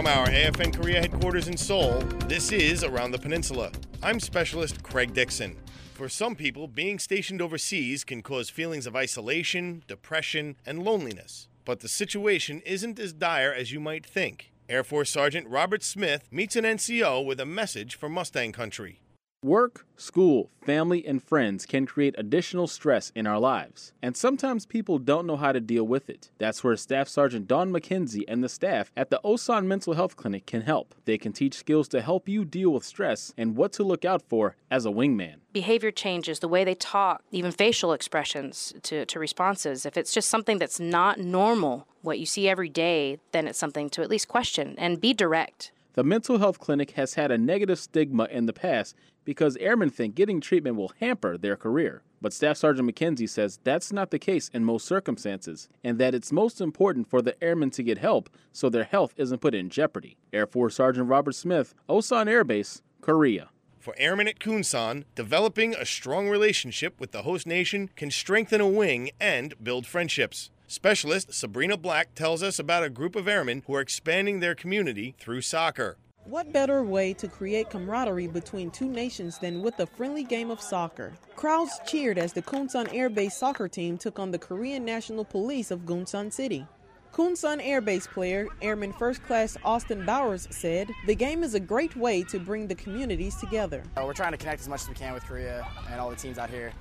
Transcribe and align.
From 0.00 0.06
our 0.06 0.28
AFN 0.28 0.74
Korea 0.74 0.98
headquarters 0.98 1.46
in 1.46 1.58
Seoul, 1.58 1.98
this 2.26 2.52
is 2.52 2.82
Around 2.84 3.10
the 3.10 3.18
Peninsula. 3.18 3.70
I'm 4.02 4.18
Specialist 4.18 4.82
Craig 4.82 5.12
Dixon. 5.12 5.58
For 5.92 6.08
some 6.08 6.34
people, 6.34 6.66
being 6.68 6.98
stationed 6.98 7.42
overseas 7.42 8.02
can 8.02 8.22
cause 8.22 8.48
feelings 8.48 8.86
of 8.86 8.96
isolation, 8.96 9.82
depression, 9.86 10.56
and 10.64 10.82
loneliness. 10.82 11.48
But 11.66 11.80
the 11.80 11.88
situation 11.88 12.62
isn't 12.64 12.98
as 12.98 13.12
dire 13.12 13.52
as 13.52 13.72
you 13.72 13.78
might 13.78 14.06
think. 14.06 14.50
Air 14.70 14.84
Force 14.84 15.10
Sergeant 15.10 15.46
Robert 15.46 15.82
Smith 15.82 16.26
meets 16.30 16.56
an 16.56 16.64
NCO 16.64 17.22
with 17.22 17.38
a 17.38 17.44
message 17.44 17.94
for 17.94 18.08
Mustang 18.08 18.52
Country. 18.52 19.00
Work, 19.42 19.86
school, 19.96 20.50
family, 20.60 21.06
and 21.06 21.22
friends 21.22 21.64
can 21.64 21.86
create 21.86 22.14
additional 22.18 22.66
stress 22.66 23.10
in 23.14 23.26
our 23.26 23.38
lives, 23.38 23.94
and 24.02 24.14
sometimes 24.14 24.66
people 24.66 24.98
don't 24.98 25.26
know 25.26 25.38
how 25.38 25.50
to 25.50 25.62
deal 25.62 25.84
with 25.84 26.10
it. 26.10 26.30
That's 26.36 26.62
where 26.62 26.76
Staff 26.76 27.08
Sergeant 27.08 27.48
Don 27.48 27.72
McKenzie 27.72 28.24
and 28.28 28.44
the 28.44 28.50
staff 28.50 28.92
at 28.94 29.08
the 29.08 29.18
Osan 29.24 29.64
Mental 29.64 29.94
Health 29.94 30.14
Clinic 30.14 30.44
can 30.44 30.60
help. 30.60 30.94
They 31.06 31.16
can 31.16 31.32
teach 31.32 31.54
skills 31.54 31.88
to 31.88 32.02
help 32.02 32.28
you 32.28 32.44
deal 32.44 32.68
with 32.68 32.84
stress 32.84 33.32
and 33.38 33.56
what 33.56 33.72
to 33.72 33.82
look 33.82 34.04
out 34.04 34.20
for 34.28 34.56
as 34.70 34.84
a 34.84 34.90
wingman. 34.90 35.36
Behavior 35.54 35.90
changes, 35.90 36.40
the 36.40 36.46
way 36.46 36.62
they 36.62 36.74
talk, 36.74 37.22
even 37.30 37.50
facial 37.50 37.94
expressions 37.94 38.74
to, 38.82 39.06
to 39.06 39.18
responses. 39.18 39.86
If 39.86 39.96
it's 39.96 40.12
just 40.12 40.28
something 40.28 40.58
that's 40.58 40.78
not 40.78 41.18
normal, 41.18 41.88
what 42.02 42.18
you 42.18 42.26
see 42.26 42.46
every 42.46 42.68
day, 42.68 43.18
then 43.32 43.48
it's 43.48 43.58
something 43.58 43.88
to 43.88 44.02
at 44.02 44.10
least 44.10 44.28
question 44.28 44.74
and 44.76 45.00
be 45.00 45.14
direct. 45.14 45.72
The 45.94 46.04
mental 46.04 46.38
health 46.38 46.60
clinic 46.60 46.92
has 46.92 47.14
had 47.14 47.32
a 47.32 47.38
negative 47.38 47.78
stigma 47.78 48.24
in 48.30 48.46
the 48.46 48.52
past 48.52 48.94
because 49.24 49.56
airmen 49.56 49.90
think 49.90 50.14
getting 50.14 50.40
treatment 50.40 50.76
will 50.76 50.92
hamper 51.00 51.36
their 51.36 51.56
career. 51.56 52.02
But 52.22 52.32
Staff 52.32 52.58
Sergeant 52.58 52.88
McKenzie 52.88 53.28
says 53.28 53.58
that's 53.64 53.92
not 53.92 54.10
the 54.10 54.18
case 54.18 54.48
in 54.52 54.64
most 54.64 54.86
circumstances, 54.86 55.68
and 55.82 55.98
that 55.98 56.14
it's 56.14 56.30
most 56.30 56.60
important 56.60 57.08
for 57.08 57.22
the 57.22 57.42
airmen 57.42 57.70
to 57.70 57.82
get 57.82 57.98
help 57.98 58.30
so 58.52 58.68
their 58.68 58.84
health 58.84 59.14
isn't 59.16 59.40
put 59.40 59.54
in 59.54 59.68
jeopardy. 59.68 60.16
Air 60.32 60.46
Force 60.46 60.76
Sergeant 60.76 61.08
Robert 61.08 61.34
Smith, 61.34 61.74
Osan 61.88 62.28
Air 62.28 62.44
Base, 62.44 62.82
Korea. 63.00 63.48
For 63.78 63.94
airmen 63.96 64.28
at 64.28 64.38
Kunsan, 64.38 65.04
developing 65.14 65.74
a 65.74 65.86
strong 65.86 66.28
relationship 66.28 67.00
with 67.00 67.12
the 67.12 67.22
host 67.22 67.46
nation 67.46 67.88
can 67.96 68.10
strengthen 68.10 68.60
a 68.60 68.68
wing 68.68 69.10
and 69.18 69.54
build 69.62 69.86
friendships. 69.86 70.50
Specialist 70.70 71.34
Sabrina 71.34 71.76
Black 71.76 72.14
tells 72.14 72.44
us 72.44 72.60
about 72.60 72.84
a 72.84 72.90
group 72.90 73.16
of 73.16 73.26
airmen 73.26 73.64
who 73.66 73.74
are 73.74 73.80
expanding 73.80 74.38
their 74.38 74.54
community 74.54 75.16
through 75.18 75.40
soccer. 75.40 75.98
What 76.22 76.52
better 76.52 76.84
way 76.84 77.12
to 77.14 77.26
create 77.26 77.70
camaraderie 77.70 78.28
between 78.28 78.70
two 78.70 78.88
nations 78.88 79.36
than 79.36 79.62
with 79.62 79.80
a 79.80 79.86
friendly 79.86 80.22
game 80.22 80.48
of 80.48 80.60
soccer? 80.60 81.12
Crowds 81.34 81.80
cheered 81.86 82.18
as 82.18 82.32
the 82.32 82.42
Kunsan 82.42 82.88
Air 82.94 83.08
Base 83.08 83.36
soccer 83.36 83.66
team 83.66 83.98
took 83.98 84.20
on 84.20 84.30
the 84.30 84.38
Korean 84.38 84.84
National 84.84 85.24
Police 85.24 85.72
of 85.72 85.80
Gunsan 85.80 86.32
City. 86.32 86.64
Kunsan 87.12 87.58
Air 87.60 87.80
Base 87.80 88.06
player, 88.06 88.46
Airman 88.62 88.92
First 88.92 89.24
Class 89.24 89.56
Austin 89.64 90.06
Bowers 90.06 90.46
said, 90.52 90.88
The 91.08 91.16
game 91.16 91.42
is 91.42 91.54
a 91.54 91.60
great 91.60 91.96
way 91.96 92.22
to 92.22 92.38
bring 92.38 92.68
the 92.68 92.76
communities 92.76 93.34
together. 93.34 93.82
Uh, 93.96 94.04
we're 94.04 94.12
trying 94.12 94.30
to 94.30 94.38
connect 94.38 94.60
as 94.60 94.68
much 94.68 94.82
as 94.82 94.88
we 94.88 94.94
can 94.94 95.14
with 95.14 95.24
Korea 95.24 95.66
and 95.90 96.00
all 96.00 96.10
the 96.10 96.14
teams 96.14 96.38
out 96.38 96.48
here. 96.48 96.72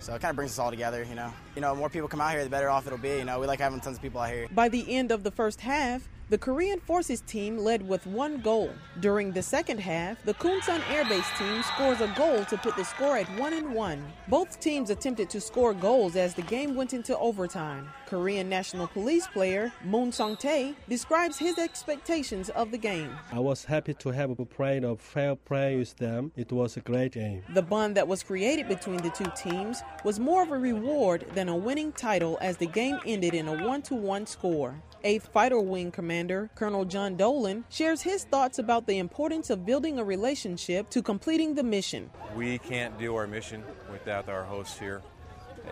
So 0.00 0.14
it 0.14 0.20
kind 0.20 0.30
of 0.30 0.36
brings 0.36 0.52
us 0.52 0.58
all 0.58 0.70
together, 0.70 1.04
you 1.08 1.14
know. 1.14 1.32
You 1.54 1.62
know, 1.62 1.74
more 1.74 1.88
people 1.88 2.08
come 2.08 2.20
out 2.20 2.32
here, 2.32 2.44
the 2.44 2.50
better 2.50 2.68
off 2.70 2.86
it'll 2.86 2.98
be. 2.98 3.16
You 3.16 3.24
know, 3.24 3.40
we 3.40 3.46
like 3.46 3.58
having 3.58 3.80
tons 3.80 3.96
of 3.96 4.02
people 4.02 4.20
out 4.20 4.30
here. 4.30 4.46
By 4.54 4.68
the 4.68 4.84
end 4.94 5.10
of 5.10 5.22
the 5.22 5.30
first 5.30 5.60
half, 5.60 6.08
the 6.28 6.38
Korean 6.38 6.80
Forces 6.80 7.20
team 7.20 7.56
led 7.56 7.86
with 7.86 8.04
one 8.04 8.40
goal. 8.40 8.70
During 8.98 9.30
the 9.30 9.42
second 9.42 9.78
half, 9.78 10.20
the 10.24 10.34
Kunsan 10.34 10.82
Air 10.90 11.04
Base 11.04 11.28
team 11.38 11.62
scores 11.62 12.00
a 12.00 12.12
goal 12.16 12.44
to 12.46 12.58
put 12.58 12.74
the 12.74 12.84
score 12.84 13.16
at 13.16 13.28
1 13.38 13.52
and 13.52 13.72
1. 13.72 14.12
Both 14.26 14.58
teams 14.58 14.90
attempted 14.90 15.30
to 15.30 15.40
score 15.40 15.72
goals 15.72 16.16
as 16.16 16.34
the 16.34 16.42
game 16.42 16.74
went 16.74 16.94
into 16.94 17.16
overtime. 17.18 17.88
Korean 18.06 18.48
National 18.48 18.88
Police 18.88 19.28
player 19.28 19.72
Moon 19.84 20.10
Song 20.10 20.36
Tae 20.36 20.74
describes 20.88 21.38
his 21.38 21.58
expectations 21.58 22.48
of 22.50 22.72
the 22.72 22.78
game. 22.78 23.10
I 23.30 23.38
was 23.38 23.64
happy 23.64 23.94
to 23.94 24.10
have 24.10 24.30
a 24.30 24.96
fair 24.96 25.36
play 25.36 25.76
with 25.76 25.94
them. 25.96 26.32
It 26.36 26.50
was 26.50 26.76
a 26.76 26.80
great 26.80 27.12
game. 27.12 27.44
The 27.54 27.62
bond 27.62 27.96
that 27.96 28.08
was 28.08 28.24
created 28.24 28.66
between 28.66 28.98
the 28.98 29.10
two 29.10 29.30
teams 29.36 29.80
was 30.04 30.18
more 30.18 30.42
of 30.42 30.50
a 30.50 30.58
reward 30.58 31.26
than 31.34 31.48
a 31.48 31.56
winning 31.56 31.92
title 31.92 32.36
as 32.40 32.56
the 32.56 32.66
game 32.66 32.98
ended 33.06 33.34
in 33.34 33.46
a 33.46 33.64
1 33.64 33.82
to 33.82 33.94
1 33.94 34.26
score. 34.26 34.74
8th 35.04 35.28
Fighter 35.32 35.60
Wing 35.60 35.92
Commander 36.16 36.48
Colonel 36.54 36.86
John 36.86 37.14
Dolan 37.14 37.62
shares 37.68 38.00
his 38.00 38.24
thoughts 38.24 38.58
about 38.58 38.86
the 38.86 38.96
importance 38.96 39.50
of 39.50 39.66
building 39.66 39.98
a 39.98 40.04
relationship 40.04 40.88
to 40.88 41.02
completing 41.02 41.54
the 41.54 41.62
mission. 41.62 42.10
We 42.34 42.56
can't 42.56 42.98
do 42.98 43.14
our 43.16 43.26
mission 43.26 43.62
without 43.92 44.30
our 44.30 44.42
hosts 44.42 44.78
here 44.78 45.02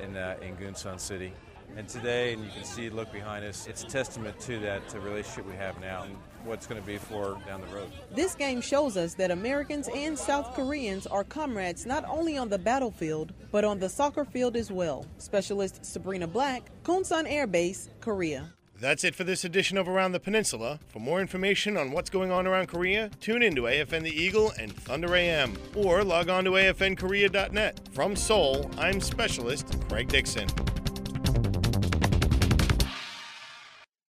in, 0.02 0.18
uh, 0.18 0.36
in 0.42 0.54
Gunsan 0.56 1.00
City. 1.00 1.32
And 1.78 1.88
today, 1.88 2.34
and 2.34 2.44
you 2.44 2.50
can 2.50 2.62
see, 2.62 2.90
look 2.90 3.10
behind 3.10 3.42
us, 3.42 3.66
it's 3.66 3.84
a 3.84 3.86
testament 3.86 4.38
to 4.40 4.58
that 4.58 4.86
to 4.90 5.00
relationship 5.00 5.46
we 5.46 5.56
have 5.56 5.80
now 5.80 6.02
and 6.02 6.14
what's 6.44 6.66
going 6.66 6.78
to 6.78 6.86
be 6.86 6.98
for 6.98 7.38
down 7.46 7.62
the 7.62 7.74
road. 7.74 7.90
This 8.14 8.34
game 8.34 8.60
shows 8.60 8.98
us 8.98 9.14
that 9.14 9.30
Americans 9.30 9.88
and 9.94 10.16
South 10.16 10.54
Koreans 10.54 11.06
are 11.06 11.24
comrades 11.24 11.86
not 11.86 12.04
only 12.06 12.36
on 12.36 12.50
the 12.50 12.58
battlefield, 12.58 13.32
but 13.50 13.64
on 13.64 13.78
the 13.78 13.88
soccer 13.88 14.26
field 14.26 14.56
as 14.56 14.70
well. 14.70 15.06
Specialist 15.16 15.86
Sabrina 15.86 16.26
Black, 16.26 16.70
Kunsan 16.82 17.24
Air 17.26 17.46
Base, 17.46 17.88
Korea. 18.02 18.52
That's 18.80 19.04
it 19.04 19.14
for 19.14 19.24
this 19.24 19.44
edition 19.44 19.78
of 19.78 19.88
Around 19.88 20.12
the 20.12 20.20
Peninsula. 20.20 20.80
For 20.88 20.98
more 20.98 21.20
information 21.20 21.76
on 21.76 21.92
what's 21.92 22.10
going 22.10 22.30
on 22.30 22.46
around 22.46 22.66
Korea, 22.66 23.10
tune 23.20 23.42
in 23.42 23.54
to 23.54 23.62
AFN 23.62 24.02
The 24.02 24.10
Eagle 24.10 24.52
and 24.58 24.74
Thunder 24.74 25.14
AM, 25.14 25.56
or 25.74 26.02
log 26.02 26.28
on 26.28 26.44
to 26.44 26.50
afnkorea.net. 26.52 27.80
From 27.92 28.16
Seoul, 28.16 28.70
I'm 28.76 29.00
Specialist 29.00 29.76
Craig 29.88 30.08
Dixon. 30.08 30.48